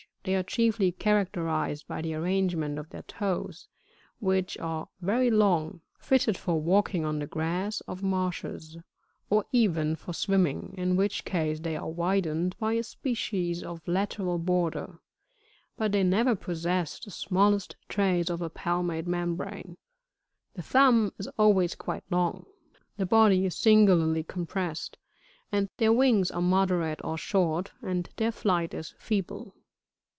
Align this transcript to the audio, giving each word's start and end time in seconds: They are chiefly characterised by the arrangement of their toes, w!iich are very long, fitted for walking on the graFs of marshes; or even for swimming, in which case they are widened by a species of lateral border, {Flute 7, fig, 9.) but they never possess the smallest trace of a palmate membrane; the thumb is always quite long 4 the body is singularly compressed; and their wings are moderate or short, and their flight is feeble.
They 0.23 0.35
are 0.35 0.43
chiefly 0.43 0.91
characterised 0.91 1.87
by 1.87 2.03
the 2.03 2.13
arrangement 2.13 2.77
of 2.77 2.91
their 2.91 3.01
toes, 3.01 3.67
w!iich 4.21 4.61
are 4.61 4.87
very 5.01 5.31
long, 5.31 5.81
fitted 5.97 6.37
for 6.37 6.61
walking 6.61 7.03
on 7.03 7.17
the 7.17 7.25
graFs 7.25 7.81
of 7.87 8.03
marshes; 8.03 8.77
or 9.31 9.45
even 9.51 9.95
for 9.95 10.13
swimming, 10.13 10.75
in 10.77 10.95
which 10.95 11.25
case 11.25 11.59
they 11.61 11.75
are 11.75 11.89
widened 11.89 12.55
by 12.59 12.73
a 12.73 12.83
species 12.83 13.63
of 13.63 13.81
lateral 13.87 14.37
border, 14.37 14.89
{Flute 14.89 14.89
7, 14.89 14.91
fig, 14.91 14.91
9.) 14.91 15.01
but 15.77 15.91
they 15.91 16.03
never 16.03 16.35
possess 16.35 16.99
the 16.99 17.09
smallest 17.09 17.75
trace 17.89 18.29
of 18.29 18.43
a 18.43 18.49
palmate 18.51 19.07
membrane; 19.07 19.75
the 20.53 20.61
thumb 20.61 21.11
is 21.17 21.25
always 21.39 21.73
quite 21.73 22.03
long 22.11 22.43
4 22.73 22.81
the 22.97 23.05
body 23.07 23.43
is 23.47 23.55
singularly 23.57 24.21
compressed; 24.21 24.99
and 25.51 25.69
their 25.77 25.91
wings 25.91 26.29
are 26.29 26.43
moderate 26.43 27.01
or 27.03 27.17
short, 27.17 27.71
and 27.81 28.09
their 28.17 28.31
flight 28.31 28.75
is 28.75 28.93
feeble. 28.99 29.55